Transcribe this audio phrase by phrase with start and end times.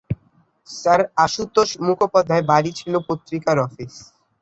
[0.69, 3.93] Sir Ashutosh মুখোপাধ্যায়ের বাড়ি ছিল পত্রিকার অফিস।